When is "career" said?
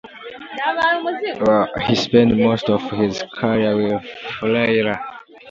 3.37-3.75